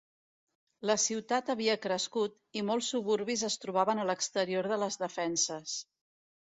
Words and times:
La 0.89 0.95
ciutat 1.03 1.51
havia 1.55 1.75
crescut, 1.83 2.35
i 2.61 2.65
molts 2.71 2.89
suburbis 2.97 3.47
es 3.53 3.61
trobaven 3.67 4.01
a 4.01 4.09
l'exterior 4.13 4.75
de 4.77 4.85
les 4.87 5.03
defenses. 5.07 5.81